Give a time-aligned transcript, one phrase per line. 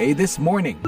[0.00, 0.80] VOA This Morning.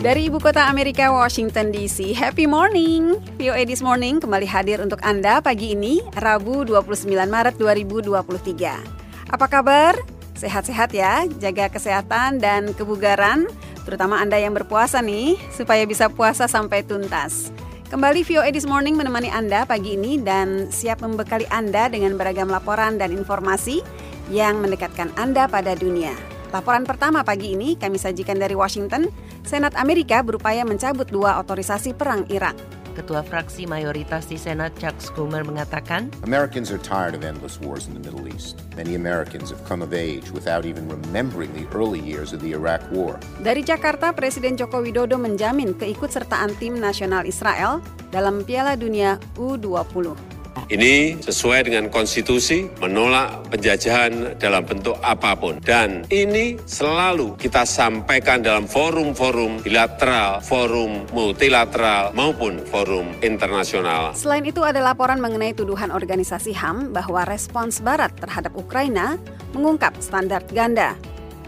[0.00, 3.20] Dari ibu kota Amerika, Washington DC, happy morning!
[3.36, 9.28] VOA This Morning kembali hadir untuk Anda pagi ini, Rabu 29 Maret 2023.
[9.28, 9.92] Apa kabar?
[10.40, 13.44] Sehat-sehat ya, jaga kesehatan dan kebugaran,
[13.84, 17.52] terutama Anda yang berpuasa nih, supaya bisa puasa sampai tuntas.
[17.94, 22.98] Kembali VOA This Morning menemani Anda pagi ini dan siap membekali Anda dengan beragam laporan
[22.98, 23.86] dan informasi
[24.34, 26.10] yang mendekatkan Anda pada dunia.
[26.50, 29.14] Laporan pertama pagi ini kami sajikan dari Washington,
[29.46, 32.58] Senat Amerika berupaya mencabut dua otorisasi perang Irak.
[32.94, 37.98] Ketua fraksi mayoritas di Senat Chuck Schumer mengatakan, Americans are tired of endless wars in
[37.98, 38.62] the Middle East.
[38.78, 42.86] Many Americans have come of age without even remembering the early years of the Iraq
[42.94, 43.18] War.
[43.42, 47.82] Dari Jakarta, Presiden Joko Widodo menjamin keikutsertaan tim nasional Israel
[48.14, 50.33] dalam Piala Dunia U20.
[50.70, 55.60] Ini sesuai dengan konstitusi, menolak penjajahan dalam bentuk apa pun.
[55.60, 64.16] Dan ini selalu kita sampaikan dalam forum-forum bilateral, forum multilateral, maupun forum internasional.
[64.16, 69.20] Selain itu ada laporan mengenai tuduhan organisasi HAM bahwa respons Barat terhadap Ukraina
[69.52, 70.96] mengungkap standar ganda.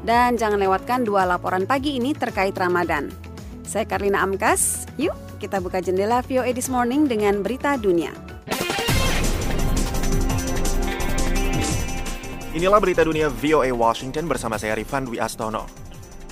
[0.07, 3.11] Dan jangan lewatkan dua laporan pagi ini terkait Ramadan.
[3.67, 8.26] Saya Karlina Amkas, yuk kita buka jendela VOA This Morning dengan berita dunia.
[12.57, 15.69] Inilah berita dunia VOA Washington bersama saya Rifan Dwi Astono.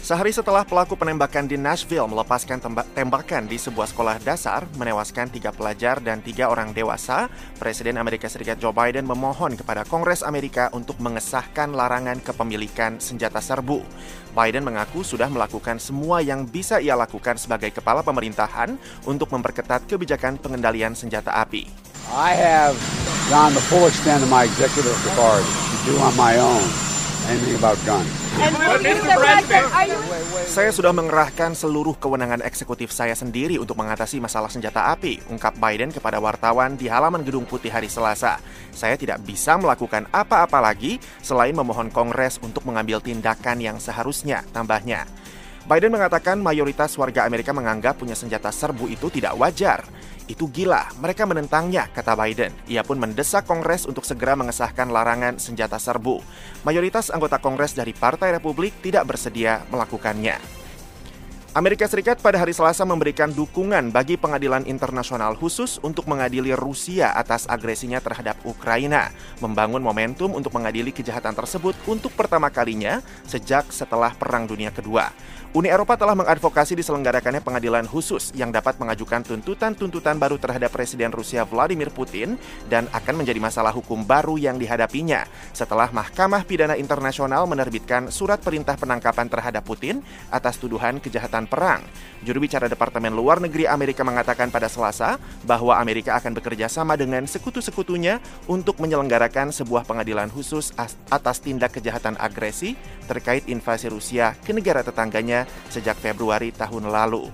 [0.00, 2.64] Sehari setelah pelaku penembakan di Nashville melepaskan
[2.96, 7.28] tembakan di sebuah sekolah dasar, menewaskan tiga pelajar dan tiga orang dewasa,
[7.60, 13.84] Presiden Amerika Serikat Joe Biden memohon kepada Kongres Amerika untuk mengesahkan larangan kepemilikan senjata serbu.
[14.32, 20.40] Biden mengaku sudah melakukan semua yang bisa ia lakukan sebagai kepala pemerintahan untuk memperketat kebijakan
[20.40, 21.68] pengendalian senjata api.
[22.16, 22.80] I have
[23.28, 26.64] gone the full extent of my executive authority do on my own
[27.28, 28.08] anything about guns.
[30.48, 35.92] Saya sudah mengerahkan seluruh kewenangan eksekutif saya sendiri untuk mengatasi masalah senjata api, ungkap Biden
[35.92, 38.40] kepada wartawan di halaman Gedung Putih hari Selasa.
[38.72, 45.04] Saya tidak bisa melakukan apa-apa lagi selain memohon Kongres untuk mengambil tindakan yang seharusnya, tambahnya.
[45.64, 49.84] Biden mengatakan mayoritas warga Amerika menganggap punya senjata serbu itu tidak wajar.
[50.24, 52.48] Itu gila, mereka menentangnya, kata Biden.
[52.64, 56.24] Ia pun mendesak Kongres untuk segera mengesahkan larangan senjata serbu.
[56.64, 60.64] Mayoritas anggota Kongres dari Partai Republik tidak bersedia melakukannya.
[61.54, 67.46] Amerika Serikat pada hari Selasa memberikan dukungan bagi pengadilan internasional khusus untuk mengadili Rusia atas
[67.46, 72.98] agresinya terhadap Ukraina, membangun momentum untuk mengadili kejahatan tersebut untuk pertama kalinya
[73.30, 75.14] sejak setelah Perang Dunia Kedua.
[75.54, 81.46] Uni Eropa telah mengadvokasi diselenggarakannya pengadilan khusus yang dapat mengajukan tuntutan-tuntutan baru terhadap Presiden Rusia
[81.46, 82.34] Vladimir Putin
[82.66, 85.22] dan akan menjadi masalah hukum baru yang dihadapinya
[85.54, 90.02] setelah Mahkamah Pidana Internasional menerbitkan surat perintah penangkapan terhadap Putin
[90.34, 91.86] atas tuduhan kejahatan perang.
[92.26, 97.30] Juru bicara Departemen Luar Negeri Amerika mengatakan pada Selasa bahwa Amerika akan bekerja sama dengan
[97.30, 98.18] sekutu-sekutunya
[98.50, 100.74] untuk menyelenggarakan sebuah pengadilan khusus
[101.14, 102.74] atas tindak kejahatan agresi
[103.06, 107.28] terkait invasi Rusia ke negara tetangganya sejak Februari tahun lalu.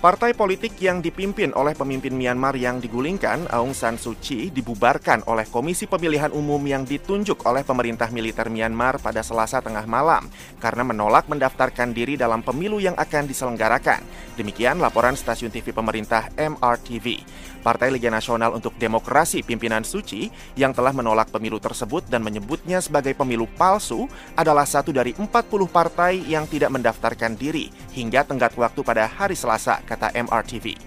[0.00, 5.44] Partai politik yang dipimpin oleh pemimpin Myanmar yang digulingkan, Aung San Suu Kyi, dibubarkan oleh
[5.44, 11.28] Komisi Pemilihan Umum yang ditunjuk oleh pemerintah militer Myanmar pada Selasa tengah malam karena menolak
[11.28, 14.00] mendaftarkan diri dalam pemilu yang akan diselenggarakan.
[14.40, 17.20] Demikian laporan stasiun TV pemerintah MRTV.
[17.65, 22.77] Partai Liga Nasional untuk Demokrasi pimpinan Suu Kyi yang telah menolak pemilu tersebut dan menyebutnya
[22.83, 24.05] sebagai pemilu palsu
[24.37, 25.25] adalah satu dari 40
[25.69, 30.77] partai yang tidak mendaftarkan diri hingga tenggat waktu pada hari Selasa, kata MRTV.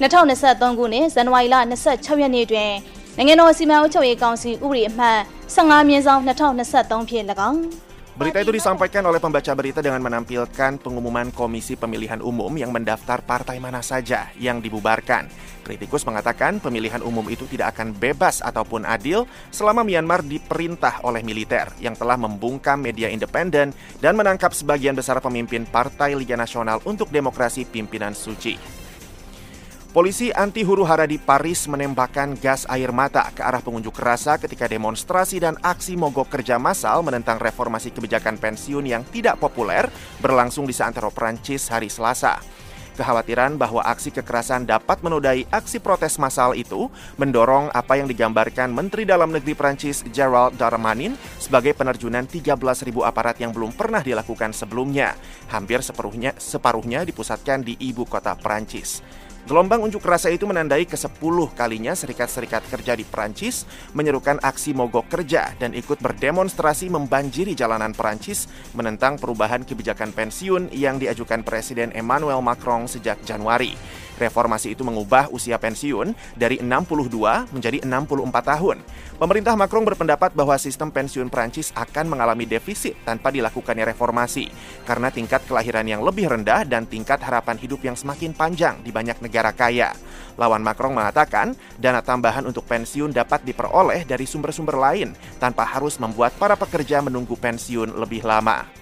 [0.00, 1.56] 2023ခုနှစ်ဇန်နဝါရီလ
[1.88, 2.70] 26ရက်နေ့တွင်
[3.16, 5.18] နိုင်ငံတော်စီမံအုပ်ချုပ်ရေးကောင်စီဥပဒေအမှတ်
[5.54, 7.60] 15မြင်းဆောင်2023ဖြင့်၎င်း
[8.17, 13.61] Berita itu disampaikan oleh pembaca berita dengan menampilkan pengumuman Komisi Pemilihan Umum yang mendaftar partai
[13.61, 15.29] mana saja yang dibubarkan.
[15.61, 21.69] Kritikus mengatakan pemilihan umum itu tidak akan bebas ataupun adil selama Myanmar diperintah oleh militer
[21.77, 23.69] yang telah membungkam media independen
[24.01, 28.86] dan menangkap sebagian besar pemimpin Partai Liga Nasional untuk Demokrasi pimpinan Suci.
[29.97, 34.69] Polisi anti huru hara di Paris menembakkan gas air mata ke arah pengunjuk rasa ketika
[34.69, 39.89] demonstrasi dan aksi mogok kerja massal menentang reformasi kebijakan pensiun yang tidak populer
[40.21, 42.37] berlangsung di Santero Prancis hari Selasa.
[42.93, 49.01] Kekhawatiran bahwa aksi kekerasan dapat menodai aksi protes massal itu mendorong apa yang digambarkan Menteri
[49.01, 52.53] Dalam Negeri Prancis Gerald Darmanin sebagai penerjunan 13.000
[53.01, 55.17] aparat yang belum pernah dilakukan sebelumnya.
[55.49, 59.25] Hampir separuhnya, separuhnya dipusatkan di ibu kota Prancis.
[59.47, 63.63] Gelombang unjuk rasa itu menandai ke-10 kalinya serikat-serikat kerja di Perancis
[63.95, 70.99] menyerukan aksi mogok kerja dan ikut berdemonstrasi membanjiri jalanan Perancis menentang perubahan kebijakan pensiun yang
[70.99, 73.71] diajukan Presiden Emmanuel Macron sejak Januari.
[74.17, 78.77] Reformasi itu mengubah usia pensiun dari 62 menjadi 64 tahun.
[79.17, 84.49] Pemerintah Macron berpendapat bahwa sistem pensiun Prancis akan mengalami defisit tanpa dilakukannya reformasi
[84.85, 89.21] karena tingkat kelahiran yang lebih rendah dan tingkat harapan hidup yang semakin panjang di banyak
[89.21, 89.93] negara kaya.
[90.37, 96.37] Lawan Macron mengatakan dana tambahan untuk pensiun dapat diperoleh dari sumber-sumber lain tanpa harus membuat
[96.37, 98.76] para pekerja menunggu pensiun lebih lama.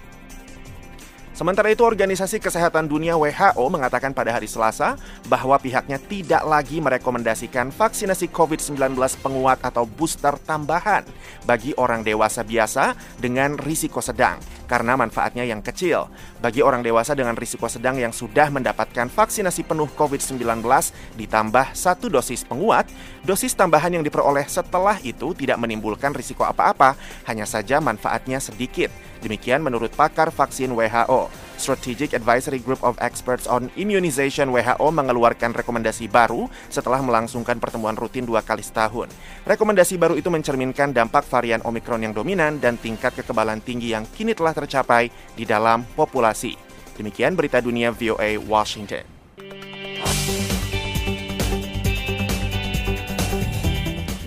[1.36, 4.96] Sementara itu, Organisasi Kesehatan Dunia WHO mengatakan pada hari Selasa
[5.28, 11.04] bahwa pihaknya tidak lagi merekomendasikan vaksinasi COVID-19 penguat atau booster tambahan
[11.44, 16.10] bagi orang dewasa biasa dengan risiko sedang karena manfaatnya yang kecil.
[16.42, 20.42] Bagi orang dewasa dengan risiko sedang yang sudah mendapatkan vaksinasi penuh COVID-19
[21.16, 22.90] ditambah satu dosis penguat,
[23.24, 26.98] dosis tambahan yang diperoleh setelah itu tidak menimbulkan risiko apa-apa,
[27.30, 28.92] hanya saja manfaatnya sedikit.
[29.24, 31.45] Demikian menurut pakar vaksin WHO.
[31.56, 38.28] Strategic Advisory Group of Experts on Immunization WHO mengeluarkan rekomendasi baru setelah melangsungkan pertemuan rutin
[38.28, 39.08] dua kali setahun.
[39.48, 44.36] Rekomendasi baru itu mencerminkan dampak varian Omikron yang dominan dan tingkat kekebalan tinggi yang kini
[44.36, 46.54] telah tercapai di dalam populasi.
[46.96, 49.15] Demikian berita dunia VOA Washington.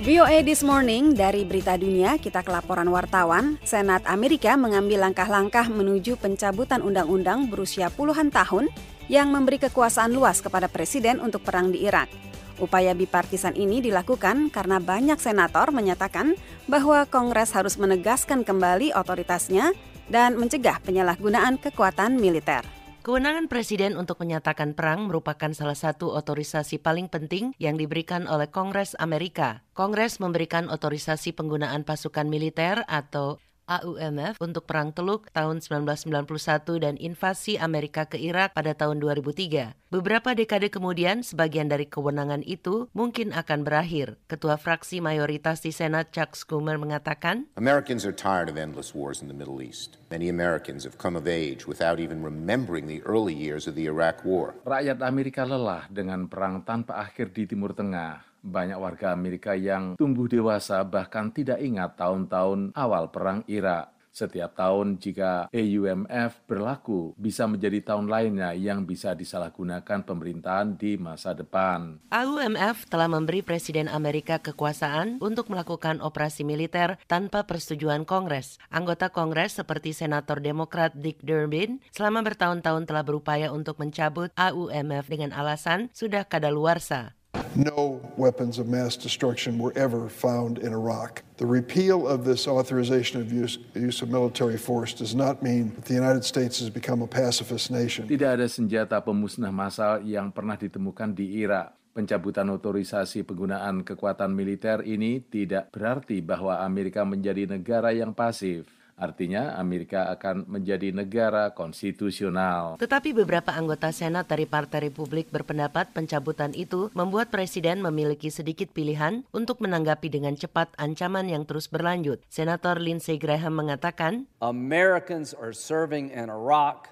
[0.09, 3.61] VOA This Morning dari Berita Dunia, kita ke laporan wartawan.
[3.61, 8.73] Senat Amerika mengambil langkah-langkah menuju pencabutan undang-undang berusia puluhan tahun
[9.05, 12.09] yang memberi kekuasaan luas kepada presiden untuk perang di Irak.
[12.57, 16.33] Upaya bipartisan ini dilakukan karena banyak senator menyatakan
[16.65, 19.77] bahwa Kongres harus menegaskan kembali otoritasnya
[20.09, 22.78] dan mencegah penyalahgunaan kekuatan militer.
[22.99, 28.91] Kewenangan presiden untuk menyatakan perang merupakan salah satu otorisasi paling penting yang diberikan oleh Kongres
[28.99, 29.63] Amerika.
[29.71, 33.39] Kongres memberikan otorisasi penggunaan pasukan militer atau
[33.69, 39.77] AUMF untuk Perang Teluk tahun 1991 dan invasi Amerika ke Irak pada tahun 2003.
[39.93, 44.17] Beberapa dekade kemudian, sebagian dari kewenangan itu mungkin akan berakhir.
[44.29, 49.29] Ketua fraksi mayoritas di Senat Chuck Schumer mengatakan, Americans are tired of endless wars in
[49.29, 49.97] the Middle East.
[50.13, 54.21] Many Americans have come of age without even remembering the early years of the Iraq
[54.25, 54.57] War.
[54.65, 58.28] Rakyat Amerika lelah dengan perang tanpa akhir di Timur Tengah.
[58.39, 63.99] Banyak warga Amerika yang tumbuh dewasa bahkan tidak ingat tahun-tahun awal perang Irak.
[64.09, 71.37] Setiap tahun jika AUMF berlaku bisa menjadi tahun lainnya yang bisa disalahgunakan pemerintahan di masa
[71.37, 72.01] depan.
[72.09, 78.57] AUMF telah memberi Presiden Amerika kekuasaan untuk melakukan operasi militer tanpa persetujuan Kongres.
[78.73, 85.31] Anggota Kongres seperti Senator Demokrat Dick Durbin selama bertahun-tahun telah berupaya untuk mencabut AUMF dengan
[85.37, 87.18] alasan sudah kadaluarsa.
[87.57, 91.25] No weapons of mass destruction were ever found in Iraq.
[91.41, 95.85] The repeal of this authorization of use, use, of military force does not mean that
[95.89, 98.05] the United States has become a pacifist nation.
[98.05, 101.73] Tidak ada senjata pemusnah massal yang pernah ditemukan di Irak.
[101.89, 108.69] Pencabutan otorisasi penggunaan kekuatan militer ini tidak berarti bahwa Amerika menjadi negara yang pasif.
[108.99, 112.75] Artinya Amerika akan menjadi negara konstitusional.
[112.75, 119.23] Tetapi beberapa anggota Senat dari Partai Republik berpendapat pencabutan itu membuat Presiden memiliki sedikit pilihan
[119.31, 122.19] untuk menanggapi dengan cepat ancaman yang terus berlanjut.
[122.27, 126.91] Senator Lindsey Graham mengatakan, Americans are serving in Iraq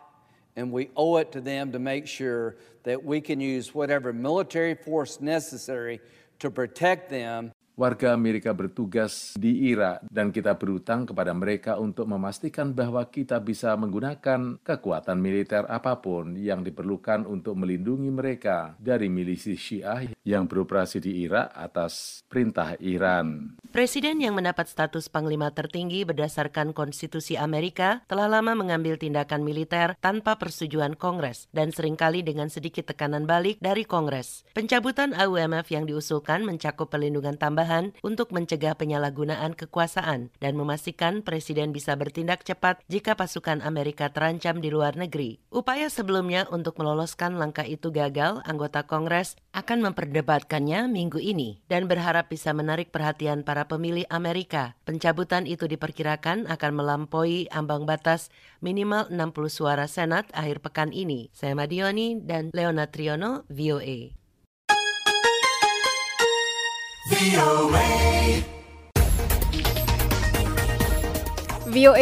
[0.55, 2.55] and we owe it to them to make sure
[2.87, 5.99] that we can use whatever military force necessary
[6.39, 12.73] to protect them warga Amerika bertugas di Irak dan kita berutang kepada mereka untuk memastikan
[12.73, 19.53] bahwa kita bisa menggunakan kekuatan militer apa pun yang diperlukan untuk melindungi mereka dari milisi
[19.53, 23.61] Syiah yang beroperasi di Irak atas perintah Iran.
[23.69, 30.41] Presiden yang mendapat status panglima tertinggi berdasarkan konstitusi Amerika telah lama mengambil tindakan militer tanpa
[30.41, 34.49] persetujuan Kongres dan sering kali dengan sedikit tekanan balik dari Kongres.
[34.57, 41.75] Pencabutan AUMF yang diusulkan mencakup perlindungan tambahan perubahan untuk mencegah penyalahgunaan kekuasaan dan memastikan presiden
[41.75, 45.43] bisa bertindak cepat jika pasukan Amerika terancam di luar negeri.
[45.51, 52.31] Upaya sebelumnya untuk meloloskan langkah itu gagal, anggota Kongres akan memperdebatkannya minggu ini dan berharap
[52.31, 54.79] bisa menarik perhatian para pemilih Amerika.
[54.87, 58.31] Pencabutan itu diperkirakan akan melampaui ambang batas
[58.63, 61.27] minimal 60 suara Senat akhir pekan ini.
[61.35, 64.26] Saya Madioni dan Leona Triono, VOA.
[67.07, 67.87] VOA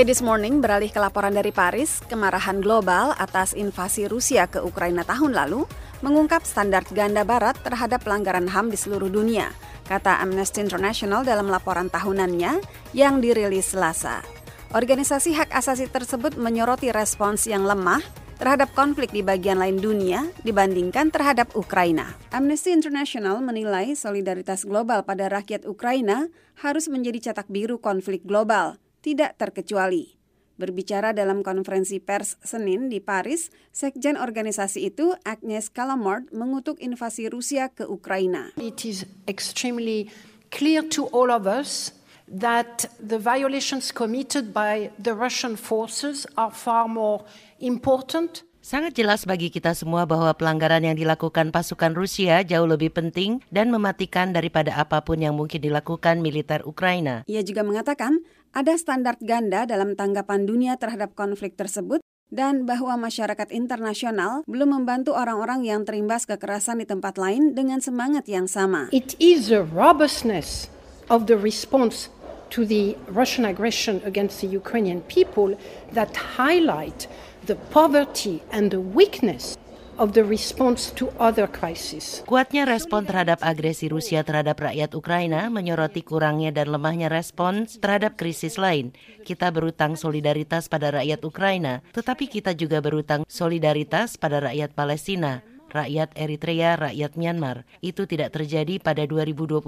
[0.02, 5.38] This Morning beralih ke laporan dari Paris, kemarahan global atas invasi Rusia ke Ukraina tahun
[5.38, 5.70] lalu
[6.02, 9.54] mengungkap standar ganda barat terhadap pelanggaran HAM di seluruh dunia,
[9.86, 12.66] kata Amnesty International dalam laporan tahunannya
[12.98, 14.26] yang dirilis Selasa.
[14.74, 21.12] Organisasi hak asasi tersebut menyoroti respons yang lemah terhadap konflik di bagian lain dunia dibandingkan
[21.12, 22.16] terhadap Ukraina.
[22.32, 26.28] Amnesty International menilai solidaritas global pada rakyat Ukraina
[26.60, 30.16] harus menjadi cetak biru konflik global, tidak terkecuali.
[30.56, 37.68] Berbicara dalam konferensi pers Senin di Paris, sekjen organisasi itu Agnes Kalamard mengutuk invasi Rusia
[37.68, 38.56] ke Ukraina.
[38.56, 40.08] It is extremely
[40.56, 41.92] clear to all of us
[42.32, 47.28] that the violations committed by the Russian forces are far more
[47.66, 53.38] important Sangat jelas bagi kita semua bahwa pelanggaran yang dilakukan pasukan Rusia jauh lebih penting
[53.54, 57.22] dan mematikan daripada apa pun yang mungkin dilakukan militer Ukraina.
[57.30, 58.26] Ia juga mengatakan
[58.58, 62.02] ada standar ganda dalam tanggapan dunia terhadap konflik tersebut
[62.34, 68.26] dan bahwa masyarakat internasional belum membantu orang-orang yang terimbas kekerasan di tempat lain dengan semangat
[68.26, 68.90] yang sama.
[68.90, 70.74] It is a robustness
[71.06, 72.10] of the response
[72.50, 75.54] to the Russian aggression against the Ukrainian people
[75.94, 77.06] that highlight
[77.46, 79.58] the poverty and the weakness
[79.96, 82.20] of the response to other crises.
[82.28, 88.60] Kuatnya respon terhadap agresi Rusia terhadap rakyat Ukraina menyoroti kurangnya dan lemahnya respons terhadap krisis
[88.60, 88.92] lain.
[89.24, 96.14] Kita berutang solidaritas pada rakyat Ukraina, tetapi kita juga berutang solidaritas pada rakyat Palestina rakyat
[96.14, 97.64] Eritrea, rakyat Myanmar.
[97.82, 99.62] Itu tidak terjadi pada 2022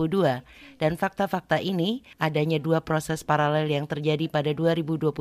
[0.77, 5.13] dan fakta-fakta ini adanya dua proses paralel yang terjadi pada 2022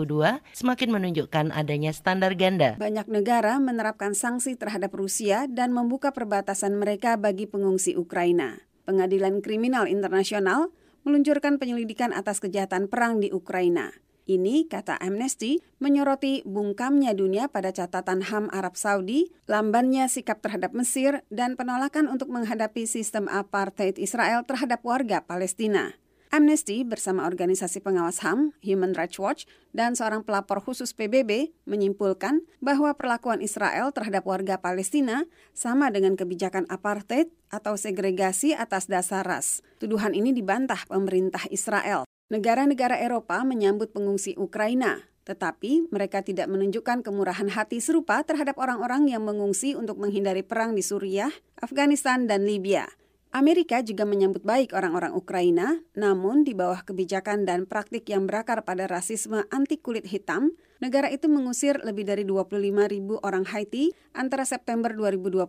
[0.52, 2.76] semakin menunjukkan adanya standar ganda.
[2.76, 8.60] Banyak negara menerapkan sanksi terhadap Rusia dan membuka perbatasan mereka bagi pengungsi Ukraina.
[8.86, 10.70] Pengadilan Kriminal Internasional
[11.06, 13.94] meluncurkan penyelidikan atas kejahatan perang di Ukraina.
[14.26, 21.22] Ini, kata Amnesty, menyoroti bungkamnya dunia pada catatan HAM Arab Saudi, lambannya sikap terhadap Mesir,
[21.30, 25.94] dan penolakan untuk menghadapi sistem apartheid Israel terhadap warga Palestina.
[26.34, 32.90] Amnesty bersama organisasi pengawas HAM, Human Rights Watch, dan seorang pelapor khusus PBB menyimpulkan bahwa
[32.98, 35.22] perlakuan Israel terhadap warga Palestina
[35.54, 39.62] sama dengan kebijakan apartheid atau segregasi atas dasar ras.
[39.78, 42.05] Tuduhan ini dibantah pemerintah Israel.
[42.26, 49.22] Negara-negara Eropa menyambut pengungsi Ukraina, tetapi mereka tidak menunjukkan kemurahan hati serupa terhadap orang-orang yang
[49.22, 51.30] mengungsi untuk menghindari perang di Suriah,
[51.62, 52.90] Afghanistan, dan Libya.
[53.30, 58.90] Amerika juga menyambut baik orang-orang Ukraina, namun di bawah kebijakan dan praktik yang berakar pada
[58.90, 60.50] rasisme anti kulit hitam,
[60.82, 62.58] negara itu mengusir lebih dari 25
[62.90, 65.46] ribu orang Haiti antara September 2021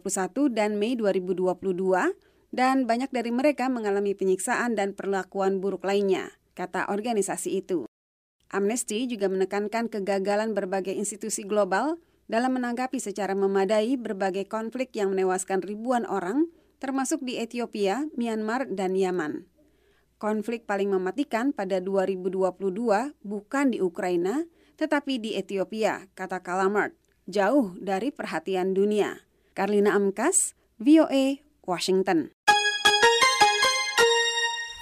[0.53, 1.57] dan Mei 2022,
[2.53, 7.85] dan banyak dari mereka mengalami penyiksaan dan perlakuan buruk lainnya kata organisasi itu.
[8.49, 15.61] Amnesty juga menekankan kegagalan berbagai institusi global dalam menanggapi secara memadai berbagai konflik yang menewaskan
[15.61, 16.49] ribuan orang,
[16.81, 19.45] termasuk di Ethiopia, Myanmar, dan Yaman.
[20.17, 22.57] Konflik paling mematikan pada 2022
[23.21, 26.97] bukan di Ukraina, tetapi di Ethiopia, kata Kalamart,
[27.29, 29.27] jauh dari perhatian dunia.
[29.53, 32.33] Karlina Amkas, VOA, Washington.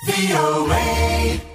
[0.05, 1.54] VOA.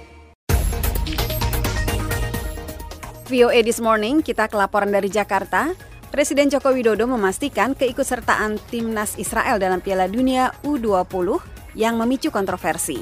[3.31, 5.71] VOA This Morning, kita ke laporan dari Jakarta.
[6.11, 11.39] Presiden Joko Widodo memastikan keikutsertaan timnas Israel dalam Piala Dunia U20
[11.79, 12.99] yang memicu kontroversi.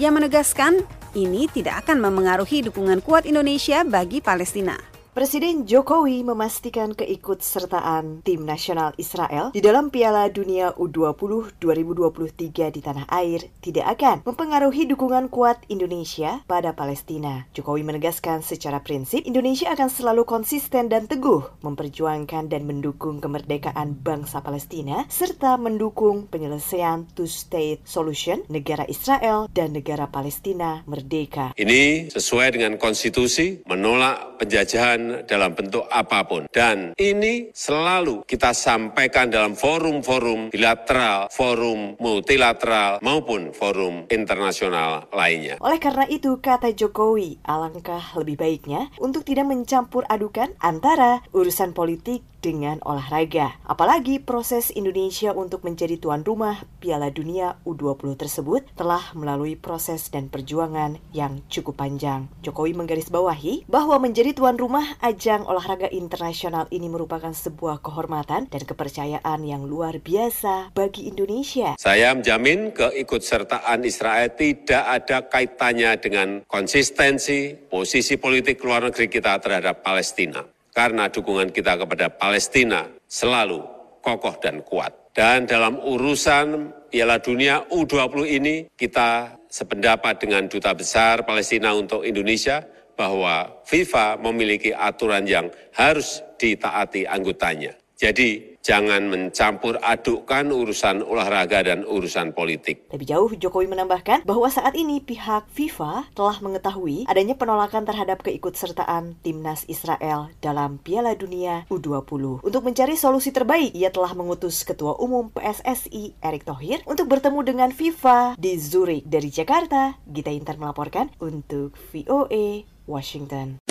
[0.00, 0.80] Ia menegaskan
[1.12, 4.95] ini tidak akan memengaruhi dukungan kuat Indonesia bagi Palestina.
[5.16, 13.08] Presiden Jokowi memastikan keikutsertaan tim nasional Israel di dalam Piala Dunia U20 2023 di tanah
[13.08, 17.48] air tidak akan mempengaruhi dukungan kuat Indonesia pada Palestina.
[17.56, 24.44] Jokowi menegaskan secara prinsip Indonesia akan selalu konsisten dan teguh memperjuangkan dan mendukung kemerdekaan bangsa
[24.44, 31.56] Palestina serta mendukung penyelesaian two-state solution negara Israel dan negara Palestina merdeka.
[31.56, 36.48] Ini sesuai dengan konstitusi menolak penjajahan dalam bentuk apa pun.
[36.50, 45.58] Dan ini selalu kita sampaikan dalam forum-forum bilateral, forum multilateral, maupun forum internasional lainnya.
[45.62, 52.35] Oleh karena itu, kata Jokowi, alangkah lebih baiknya untuk tidak mencampur adukan antara urusan politik
[52.40, 53.58] dengan olahraga.
[53.66, 60.30] Apalagi proses Indonesia untuk menjadi tuan rumah Piala Dunia U20 tersebut telah melalui proses dan
[60.32, 62.30] perjuangan yang cukup panjang.
[62.42, 69.42] Jokowi menggarisbawahi bahwa menjadi tuan rumah ajang olahraga internasional ini merupakan sebuah kehormatan dan kepercayaan
[69.44, 71.74] yang luar biasa bagi Indonesia.
[71.76, 79.82] Saya menjamin keikutsertaan Israel tidak ada kaitannya dengan konsistensi posisi politik luar negeri kita terhadap
[79.82, 83.64] Palestina karena dukungan kita kepada Palestina selalu
[84.04, 84.92] kokoh dan kuat.
[85.16, 92.60] Dan dalam urusan Piala Dunia U20 ini kita sependapat dengan Duta Besar Palestina untuk Indonesia
[92.92, 97.72] bahwa FIFA memiliki aturan yang harus ditaati anggotanya.
[97.96, 102.90] Jadi jangan mencampur adukkan urusan olahraga dan urusan politik.
[102.90, 109.22] Lebih jauh, Jokowi menambahkan bahwa saat ini pihak FIFA telah mengetahui adanya penolakan terhadap keikutsertaan
[109.22, 112.42] timnas Israel dalam Piala Dunia U20.
[112.42, 117.70] Untuk mencari solusi terbaik, ia telah mengutus Ketua Umum PSSI Erick Thohir untuk bertemu dengan
[117.70, 119.06] FIFA di Zurich.
[119.06, 123.65] Dari Jakarta, Gita Inter melaporkan untuk VOA Washington.